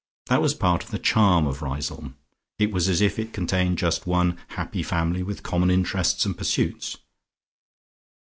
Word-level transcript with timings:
That 0.29 0.41
was 0.41 0.55
part 0.55 0.83
of 0.83 0.89
the 0.89 0.97
charm 0.97 1.45
of 1.45 1.61
Riseholme; 1.61 2.15
it 2.57 2.71
was 2.71 2.89
as 2.89 3.01
if 3.01 3.19
it 3.19 3.33
contained 3.33 3.77
just 3.77 4.07
one 4.07 4.35
happy 4.57 4.81
family 4.81 5.21
with 5.21 5.43
common 5.43 5.69
interests 5.69 6.25
and 6.25 6.35
pursuits. 6.35 6.97